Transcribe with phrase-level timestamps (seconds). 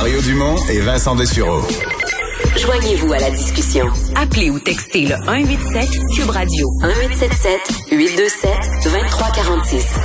[0.00, 1.60] Mario Dumont et Vincent Dessureau.
[2.56, 3.86] Joignez-vous à la discussion.
[4.14, 8.50] Appelez ou textez le 187 Cube Radio 1877 827
[8.84, 9.98] 2346.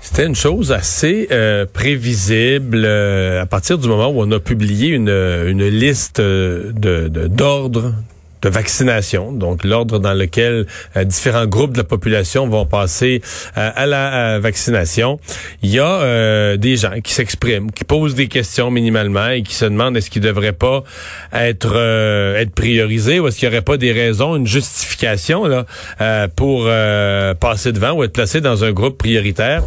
[0.00, 4.90] C'était une chose assez euh, prévisible euh, à partir du moment où on a publié
[4.90, 7.94] une, une liste euh, de d'ordres
[8.42, 10.66] de vaccination, donc l'ordre dans lequel
[10.96, 13.20] euh, différents groupes de la population vont passer
[13.56, 15.18] euh, à la euh, vaccination.
[15.62, 19.64] Il y a des gens qui s'expriment, qui posent des questions minimalement et qui se
[19.64, 20.82] demandent est-ce qu'ils devraient pas
[21.32, 21.76] être
[22.36, 25.64] être priorisés ou est-ce qu'il y aurait pas des raisons, une justification
[26.36, 26.68] pour
[27.40, 29.62] passer devant ou être placé dans un groupe prioritaire.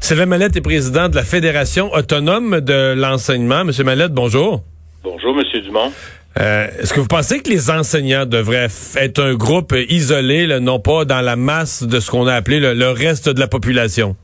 [0.00, 3.64] Sylvain Mallette est président de la Fédération autonome de l'enseignement.
[3.64, 4.62] Monsieur Mallette, bonjour.
[5.04, 5.92] Bonjour, Monsieur Dumont.
[6.40, 11.04] Euh, est-ce que vous pensez que les enseignants devraient être un groupe isolé, non pas
[11.04, 14.16] dans la masse de ce qu'on a appelé le, reste de la population?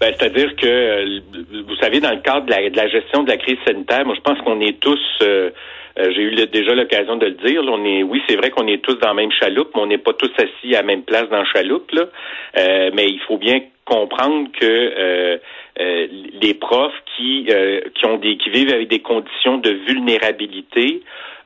[0.00, 1.20] Ben, c'est-à-dire que, euh,
[1.68, 4.38] vous savez, dans le cadre de la, gestion de la crise sanitaire, moi, je pense
[4.40, 5.50] qu'on est tous, euh,
[5.96, 8.94] j'ai eu déjà l'occasion de le dire, on est, oui, c'est vrai qu'on est tous
[8.94, 11.38] dans la même chaloupe, mais on n'est pas tous assis à la même place dans
[11.38, 12.06] la chaloupe, là.
[12.56, 15.38] mais il faut bien comprendre que
[15.78, 16.06] euh,
[16.40, 21.02] les profs qui euh, qui ont des qui vivent avec des conditions de vulnérabilité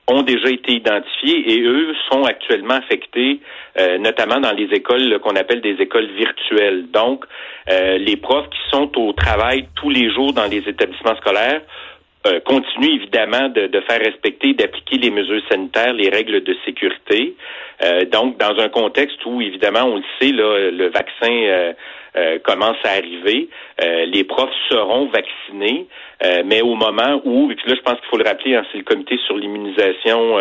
[0.07, 3.41] ont déjà été identifiés et eux sont actuellement affectés,
[3.79, 6.91] euh, notamment dans les écoles qu'on appelle des écoles virtuelles.
[6.93, 7.25] Donc,
[7.67, 11.63] les profs qui sont au travail tous les jours dans les établissements scolaires
[12.45, 17.35] continuent évidemment de, de faire respecter, d'appliquer les mesures sanitaires, les règles de sécurité.
[18.13, 21.73] donc, dans un contexte où, évidemment, on le sait, là, le vaccin euh,
[22.45, 23.49] commence à arriver.
[23.83, 25.89] Euh, les profs seront vaccinés,
[26.25, 28.63] euh, mais au moment où, et puis là, je pense qu'il faut le rappeler, hein,
[28.71, 30.39] c'est le comité sur l'immunisation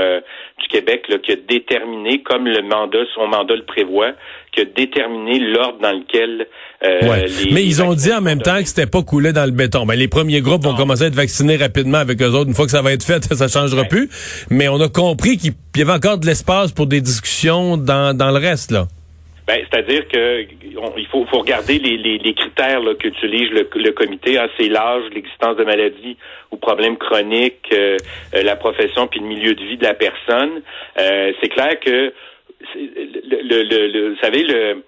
[0.60, 4.12] du Québec là, qui a déterminé, comme le mandat, son mandat le prévoit,
[4.52, 6.48] qui a déterminé l'ordre dans lequel
[6.84, 7.26] ouais.
[7.52, 9.86] Mais ils ont dit en même temps que c'était pas coulé dans le béton.
[9.86, 12.50] Ben, les premiers groupes vont commencer à être vaccinés rapidement avec eux autres.
[12.50, 14.10] Une fois que ça va être fait, ça changera plus.
[14.52, 18.30] Mais on a compris qu'il y avait encore de l'espace pour des discussions dans, dans
[18.30, 18.86] le reste, là.
[19.46, 20.46] Ben, c'est-à-dire que
[20.98, 24.38] il faut, faut regarder les, les, les critères qu'utilise le, le, comité.
[24.38, 26.18] Hein, c'est l'âge, l'existence de maladies
[26.52, 27.98] ou problèmes chroniques, euh,
[28.36, 30.62] euh, la profession puis le milieu de vie de la personne.
[30.98, 32.14] Euh, c'est clair que
[32.76, 34.84] le, le, le, vous savez le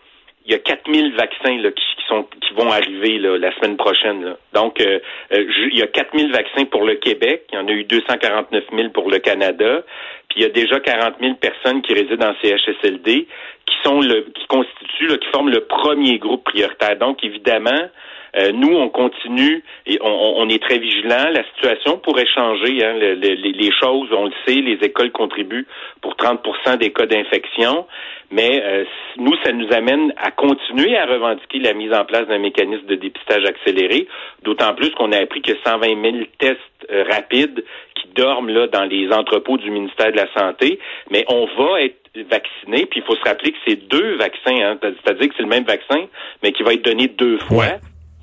[0.45, 4.23] il y a 4000 vaccins là, qui, sont qui vont arriver là, la semaine prochaine.
[4.23, 4.37] Là.
[4.53, 4.99] Donc, euh,
[5.31, 7.45] il y a 4000 vaccins pour le Québec.
[7.51, 9.83] Il y en a eu 249 000 pour le Canada.
[10.29, 13.27] Puis il y a déjà 40 000 personnes qui résident en CHSLD
[13.65, 16.97] qui sont le qui constituent, là, qui forment le premier groupe prioritaire.
[16.97, 17.89] Donc, évidemment,
[18.37, 21.29] euh, nous, on continue et on, est très vigilants.
[21.31, 22.83] La situation pourrait changer.
[22.83, 25.65] Hein, les, choses, on le sait, les écoles contribuent
[26.01, 27.85] pour 30% des cas d'infection.
[28.31, 28.83] Mais euh,
[29.17, 32.95] nous, ça nous amène à continuer à revendiquer la mise en place d'un mécanisme de
[32.95, 34.07] dépistage accéléré,
[34.43, 36.59] d'autant plus qu'on a appris que 120 000 tests
[36.91, 37.63] euh, rapides
[37.95, 40.79] qui dorment là dans les entrepôts du ministère de la Santé.
[41.09, 41.95] Mais on va être
[42.29, 45.49] vacciné, puis il faut se rappeler que c'est deux vaccins, hein, c'est-à-dire que c'est le
[45.49, 46.05] même vaccin,
[46.43, 47.65] mais qui va être donné deux fois.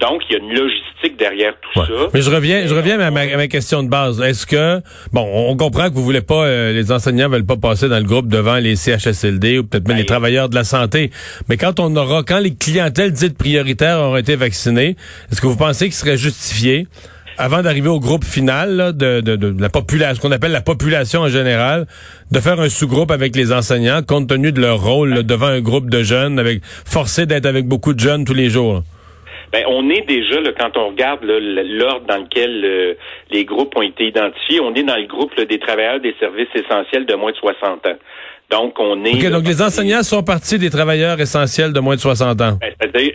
[0.02, 1.92] Donc, il y a une logistique derrière tout ça.
[2.12, 4.20] Mais je reviens, je reviens à ma, question de base.
[4.20, 4.80] Est-ce que,
[5.12, 8.04] bon, on comprend que vous voulez pas, euh, les enseignants veulent pas passer dans le
[8.04, 11.12] groupe devant les CHSLD ou peut-être même les ben, travailleurs de la santé.
[11.48, 14.96] Mais quand on aura, quand les clientèles dites prioritaires auront été vaccinées,
[15.30, 16.88] est-ce que vous pensez qu'il serait justifié
[17.38, 21.28] avant d'arriver au groupe final de, de, la population, ce qu'on appelle la population en
[21.28, 21.86] général,
[22.32, 25.88] de faire un sous-groupe avec les enseignants, compte tenu de leur rôle devant un groupe
[25.88, 28.82] de jeunes, avec forcé d'être avec beaucoup de jeunes tous les jours?
[29.52, 32.94] Ben, on est déjà, là, quand on regarde l'ordre dans lequel euh,
[33.30, 37.04] les groupes ont été identifiés, on est dans le groupe des travailleurs des services essentiels
[37.04, 37.96] de moins de 60 ans.
[38.50, 39.30] Donc, on est...
[39.30, 42.58] donc les enseignants sont partis des travailleurs essentiels de moins de 60 ans.
[42.60, 43.10] Ben,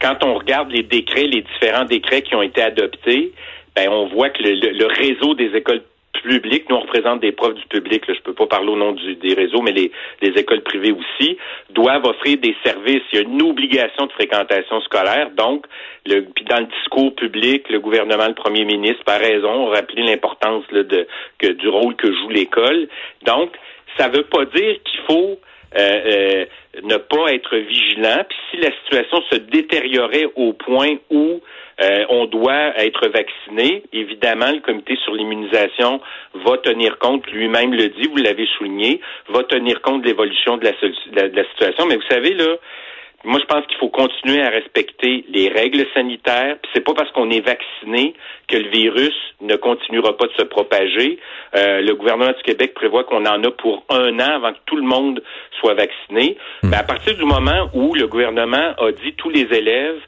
[0.00, 3.32] quand on regarde les décrets, les différents décrets qui ont été adoptés,
[3.74, 7.66] ben, on voit que le réseau des écoles public, nous on représente des profs du
[7.66, 9.90] public, là, je peux pas parler au nom du, des réseaux, mais les,
[10.20, 11.38] les écoles privées aussi,
[11.70, 13.02] doivent offrir des services.
[13.12, 15.30] Il y a une obligation de fréquentation scolaire.
[15.36, 15.66] Donc,
[16.06, 20.02] le, puis dans le discours public, le gouvernement, le premier ministre, par raison, a rappelé
[20.02, 21.06] l'importance de,
[21.38, 22.88] que, du rôle que joue l'école.
[23.24, 23.52] Donc,
[23.98, 25.38] ça veut pas dire qu'il faut
[25.76, 26.44] euh, euh,
[26.82, 28.24] ne pas être vigilant.
[28.28, 31.40] Puis si la situation se détériorait au point où
[31.80, 33.82] euh, on doit être vacciné.
[33.92, 36.00] Évidemment, le comité sur l'immunisation
[36.34, 40.64] va tenir compte, lui-même le dit, vous l'avez souligné, va tenir compte de l'évolution de
[40.64, 41.86] la, de la situation.
[41.86, 42.56] Mais vous savez, là,
[43.24, 46.56] moi, je pense qu'il faut continuer à respecter les règles sanitaires.
[46.62, 48.14] Puis c'est pas parce qu'on est vacciné
[48.48, 51.18] que le virus ne continuera pas de se propager.
[51.54, 54.76] Euh, le gouvernement du Québec prévoit qu'on en a pour un an avant que tout
[54.76, 55.22] le monde
[55.60, 56.38] soit vacciné.
[56.62, 56.70] Hmm.
[56.70, 60.00] Mais à partir du moment où le gouvernement a dit tous les élèves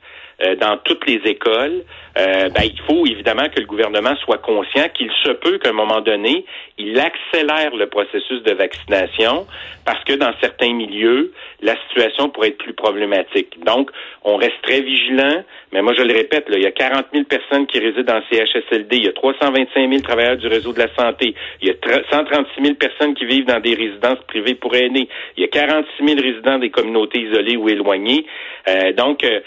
[0.43, 1.85] euh, dans toutes les écoles,
[2.19, 5.73] euh, ben, il faut évidemment que le gouvernement soit conscient qu'il se peut qu'à un
[5.73, 6.45] moment donné,
[6.79, 9.47] il accélère le processus de vaccination
[9.85, 13.63] parce que dans certains milieux, la situation pourrait être plus problématique.
[13.65, 13.91] Donc,
[14.25, 15.43] on reste très vigilant,
[15.73, 18.97] mais moi je le répète, il y a 40 000 personnes qui résident dans CHSLD,
[18.97, 21.75] il y a 325 000 travailleurs du réseau de la santé, il y a
[22.11, 26.07] 136 000 personnes qui vivent dans des résidences privées pour aînés, il y a 46
[26.07, 28.27] 000 résidents des communautés isolées ou éloignées.
[28.69, 29.41] Euh, donc, euh,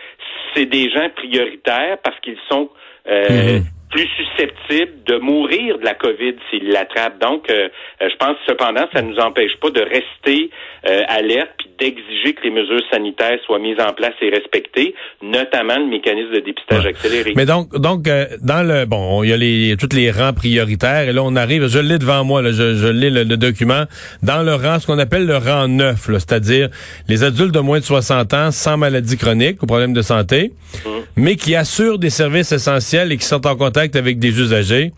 [0.54, 2.70] c'est des gens prioritaires parce qu'ils sont
[3.08, 3.64] euh, mhm.
[3.96, 7.18] Plus susceptibles de mourir de la COVID s'ils l'attrapent.
[7.22, 7.70] Donc, euh,
[8.02, 10.50] euh, je pense cependant, ça ne nous empêche pas de rester
[10.86, 15.78] euh, alerte puis d'exiger que les mesures sanitaires soient mises en place et respectées, notamment
[15.78, 17.34] le mécanisme de dépistage accéléré.
[17.38, 18.04] Mais donc, donc
[18.42, 21.68] dans le bon, il y a les tous les rangs prioritaires et là on arrive,
[21.68, 23.84] je l'ai devant moi, là, je, je lis le, document
[24.24, 26.70] dans le rang, ce qu'on appelle le rang neuf, c'est-à-dire
[27.08, 30.52] les adultes de moins de 60 ans sans maladie chronique ou problème de santé,
[30.86, 30.90] mmh.
[31.18, 34.92] mais qui assurent des services essentiels et qui sont en contact avec des usagers.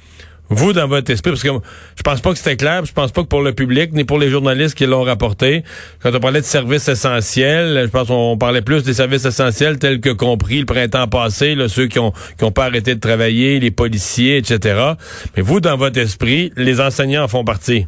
[0.50, 1.50] Vous, dans votre esprit, parce que
[1.98, 4.18] je pense pas que c'était clair, je pense pas que pour le public, ni pour
[4.18, 5.64] les journalistes qui l'ont rapporté,
[6.02, 10.00] quand on parlait de services essentiels, je pense qu'on parlait plus des services essentiels tels
[10.00, 13.60] que compris le printemps passé, là, ceux qui ont, qui ont pas arrêté de travailler,
[13.60, 14.94] les policiers, etc.
[15.36, 17.86] Mais vous, dans votre esprit, les enseignants en font partie.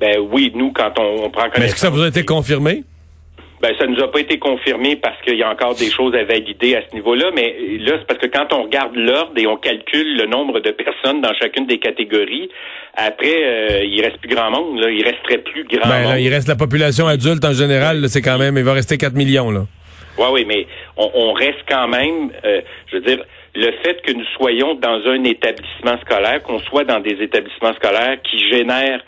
[0.00, 1.58] Ben oui, nous, quand on, on prend connaissance...
[1.58, 2.82] Mais est-ce que ça vous a été confirmé?
[3.60, 6.22] Ben, ça nous a pas été confirmé parce qu'il y a encore des choses à
[6.22, 9.56] valider à ce niveau-là, mais là, c'est parce que quand on regarde l'ordre et on
[9.56, 12.50] calcule le nombre de personnes dans chacune des catégories,
[12.94, 14.90] après, euh, il reste plus grand monde, là.
[14.90, 16.20] Il resterait plus grand ben, monde.
[16.20, 19.50] il reste la population adulte en général, c'est quand même, il va rester 4 millions,
[19.50, 19.64] là.
[20.18, 20.66] Oui, oui, mais
[20.96, 25.22] on, reste quand même, euh, je veux dire, le fait que nous soyons dans un
[25.24, 29.00] établissement scolaire, qu'on soit dans des établissements scolaires qui génèrent,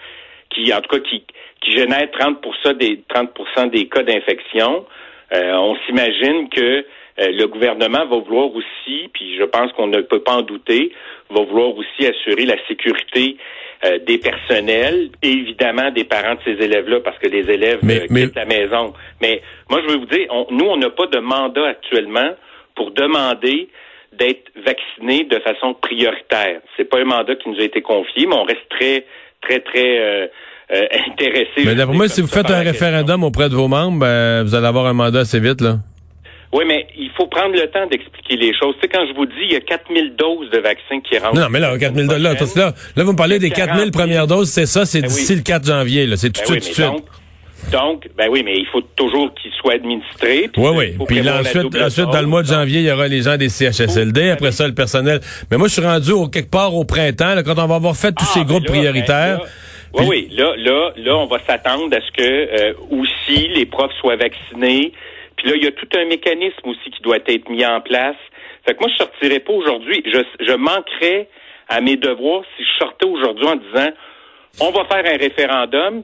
[0.50, 1.24] qui, en tout cas, qui,
[1.60, 4.86] qui génère 30 des 30% des cas d'infection.
[5.32, 6.84] Euh, on s'imagine que euh,
[7.16, 10.92] le gouvernement va vouloir aussi, puis je pense qu'on ne peut pas en douter,
[11.28, 13.36] va vouloir aussi assurer la sécurité
[13.84, 18.06] euh, des personnels et évidemment des parents de ces élèves-là, parce que les élèves mais,
[18.06, 18.94] quittent la maison.
[19.20, 22.34] Mais moi, je veux vous dire, nous, on n'a pas de mandat actuellement
[22.74, 23.68] pour demander
[24.12, 26.60] d'être vaccinés de façon prioritaire.
[26.76, 29.04] C'est pas un mandat qui nous a été confié, mais on reste très,
[29.40, 30.30] très, très
[30.72, 30.86] euh.
[31.64, 34.66] Mais d'après moi, si vous faites un référendum auprès de vos membres, ben, vous allez
[34.66, 35.78] avoir un mandat assez vite, là.
[36.52, 38.74] Oui, mais il faut prendre le temps d'expliquer les choses.
[38.74, 41.38] Tu sais, quand je vous dis, il y a 4000 doses de vaccins qui rentrent.
[41.38, 44.50] Non, mais là, 4000 doses, là, là, là, vous me parlez des 4000 premières doses,
[44.50, 46.16] c'est ça, c'est ben d'ici le 4 janvier, là.
[46.16, 47.04] C'est tout de ben suite, tout de suite.
[47.70, 50.50] Donc, ben oui, mais il faut toujours qu'ils soient administrés.
[50.56, 51.06] Oui, oui.
[51.06, 54.30] Puis ensuite, ensuite dans le mois de janvier, il y aura les gens des CHSLD.
[54.30, 55.20] Après ça, le personnel.
[55.50, 57.96] Mais moi, je suis rendu au, quelque part au printemps, là, quand on va avoir
[57.96, 59.40] fait tous ah, ces groupes ben prioritaires.
[59.94, 60.28] Oui, oui.
[60.32, 64.92] Là, là, là, on va s'attendre à ce que euh, aussi les profs soient vaccinés.
[65.36, 68.16] Puis là, il y a tout un mécanisme aussi qui doit être mis en place.
[68.66, 70.02] Fait que moi, je sortirais pas aujourd'hui.
[70.06, 71.28] Je, je manquerais
[71.68, 73.90] à mes devoirs si je sortais aujourd'hui en disant
[74.60, 76.02] on va faire un référendum,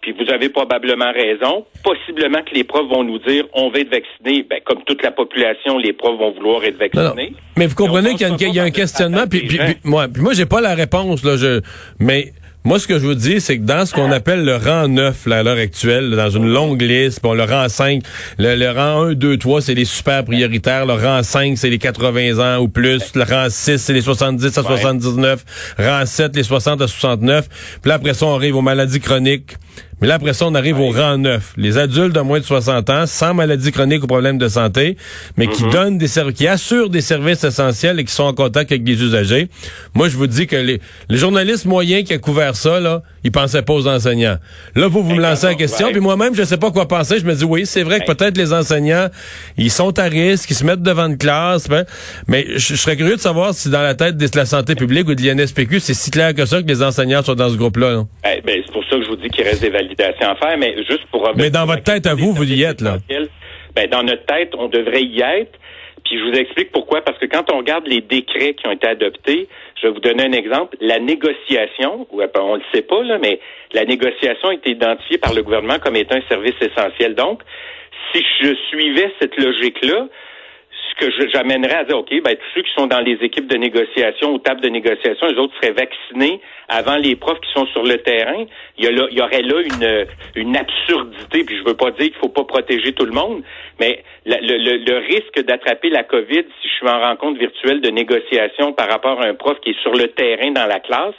[0.00, 1.64] puis vous avez probablement raison.
[1.82, 4.44] Possiblement que les profs vont nous dire on va être vaccinés.
[4.48, 7.32] Ben, comme toute la population, les profs vont vouloir être vaccinés.
[7.56, 9.26] Mais vous comprenez qu'il y, a un questionnement.
[9.28, 11.36] Puis, puis, moi, puis moi, j'ai pas la réponse là.
[11.36, 11.60] Je,
[11.98, 12.32] mais
[12.66, 15.26] moi, ce que je vous dis, c'est que dans ce qu'on appelle le rang 9
[15.26, 18.02] là, à l'heure actuelle, dans une longue liste, bon, le rang 5,
[18.38, 20.86] le, rang 1, 2, 3, c'est les super prioritaires.
[20.86, 23.14] Le rang 5, c'est les 80 ans ou plus.
[23.14, 25.44] Le rang 6, c'est les 70 à 79.
[25.78, 27.48] Rang 7, les 60 à 69.
[27.82, 29.56] Puis là, après ça, on arrive aux maladies chroniques.
[30.00, 31.54] Mais là, après ça, on arrive au rang 9.
[31.56, 34.96] Les adultes de moins de 60 ans, sans maladie chronique ou problème de santé,
[35.36, 35.70] mais qui mhm.
[35.70, 39.02] donnent des services, qui assurent des services essentiels et qui sont en contact avec des
[39.02, 39.48] usagers.
[39.94, 43.32] Moi, je vous dis que les, les journalistes moyens qui ont couvert ça, là, ils
[43.32, 44.36] pensaient pas aux enseignants.
[44.74, 47.18] Là, vous, vous me lancez la question, puis moi-même, je sais pas quoi penser.
[47.18, 49.08] Je me dis, oui, c'est vrai que peut-être les enseignants,
[49.56, 51.86] ils sont à risque, ils se mettent devant une classe, ben,
[52.28, 55.14] mais je, serais curieux de savoir si dans la tête de la santé publique ou
[55.14, 58.04] de l'INSPQ, c'est si clair que ça que les enseignants sont dans ce groupe-là.
[58.26, 60.58] Eh, ben, c'est pour ça que je vous dis qu'il reste des validation à faire,
[60.58, 61.30] mais juste pour...
[61.36, 62.98] Mais dans votre tête à vous, vous y êtes, là.
[63.74, 65.58] Ben, dans notre tête, on devrait y être.
[66.04, 67.00] Puis je vous explique pourquoi.
[67.00, 69.48] Parce que quand on regarde les décrets qui ont été adoptés,
[69.80, 70.76] je vais vous donner un exemple.
[70.80, 73.40] La négociation, on ne le sait pas, là, mais
[73.72, 77.14] la négociation a été identifiée par le gouvernement comme étant un service essentiel.
[77.14, 77.42] Donc,
[78.12, 80.08] si je suivais cette logique-là,
[80.94, 84.32] que j'amènerais à dire, OK, ben, tous ceux qui sont dans les équipes de négociation
[84.32, 87.98] ou tables de négociation, les autres seraient vaccinés avant les profs qui sont sur le
[87.98, 88.44] terrain.
[88.78, 92.20] Il y, il y aurait là une, une absurdité, puis je veux pas dire qu'il
[92.20, 93.42] faut pas protéger tout le monde,
[93.80, 97.90] mais le, le, le risque d'attraper la COVID si je suis en rencontre virtuelle de
[97.90, 101.14] négociation par rapport à un prof qui est sur le terrain dans la classe,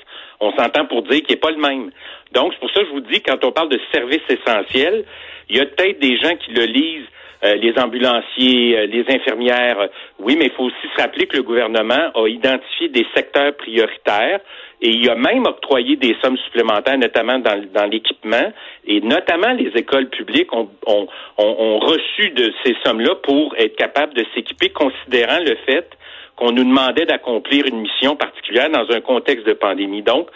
[0.45, 1.91] on s'entend pour dire qu'il n'est pas le même.
[2.33, 5.05] Donc, c'est pour ça que je vous dis, quand on parle de services essentiels,
[5.49, 7.07] il y a peut-être des gens qui le lisent
[7.43, 9.89] les ambulanciers, les infirmières.
[10.17, 14.39] Oui, mais il faut aussi se rappeler que le gouvernement a identifié des secteurs prioritaires
[14.81, 18.51] et il a même octroyé des sommes supplémentaires, notamment dans, l'équipement,
[18.85, 24.13] et notamment les écoles publiques ont, ont, ont, reçu de ces sommes-là pour être capables
[24.13, 25.89] de s'équiper, considérant le fait
[26.35, 30.01] qu'on nous demandait d'accomplir une mission particulière dans un contexte de pandémie.
[30.01, 30.27] Donc,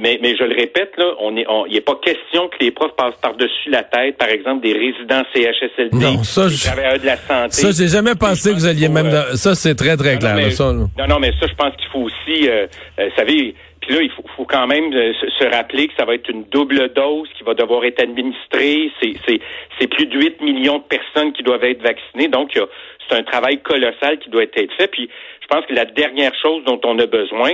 [0.00, 2.94] mais, mais, je le répète, là, on est, il n'est pas question que les profs
[2.96, 7.16] passent par-dessus la tête, par exemple, des résidents CHSLD, non, ça, des travailleurs de la
[7.16, 7.50] santé.
[7.50, 9.06] Ça, j'ai jamais pensé que vous alliez même...
[9.06, 10.36] Euh, ça, c'est très, très clair.
[10.36, 12.48] Non, non, mais ça, je pense qu'il faut aussi...
[12.48, 12.66] Euh,
[12.98, 13.54] euh, vous savez,
[13.86, 16.92] puis là, il faut, faut quand même se, rappeler que ça va être une double
[16.92, 18.90] dose qui va devoir être administrée.
[19.00, 22.26] C'est plus de 8 millions de personnes qui doivent être vaccinées.
[22.26, 24.88] Donc, c'est un travail colossal qui doit être fait.
[24.88, 25.08] Puis,
[25.40, 27.52] je pense que la dernière chose dont on a besoin,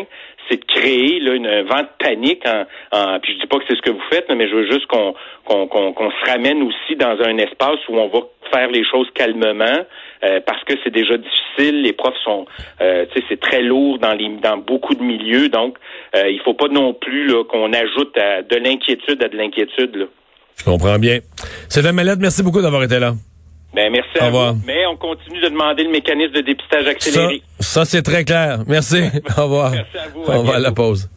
[0.49, 2.43] c'est de créer là, une, un vent de panique.
[2.47, 4.71] En, en, puis je dis pas que c'est ce que vous faites, mais je veux
[4.71, 5.15] juste qu'on
[5.47, 8.21] se ramène aussi dans un espace où on va
[8.53, 9.65] faire les choses calmement,
[10.25, 11.83] euh, parce que c'est déjà difficile.
[11.83, 12.47] Les profs sont,
[12.81, 15.79] euh, tu sais, c'est très lourd dans les dans beaucoup de milieux, donc
[16.15, 20.09] euh, il faut pas non plus qu'on ajoute de l'inquiétude à de l'inquiétude.
[20.59, 21.19] Je comprends bien.
[21.69, 23.13] Sylvain Mallette, merci beaucoup d'avoir été là.
[23.75, 24.61] Ben, merci à vous.
[24.67, 27.43] Mais on continue de demander le mécanisme de dépistage accéléré.
[27.59, 28.61] Ça, ça c'est très clair.
[28.67, 29.03] Merci.
[29.39, 29.71] Au revoir.
[29.71, 30.25] Merci à vous.
[30.27, 31.09] On va à la pause.